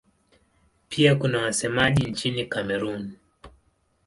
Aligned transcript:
Pia 0.89 1.15
kuna 1.15 1.37
wasemaji 1.41 2.03
nchini 2.05 2.45
Kamerun. 2.45 3.13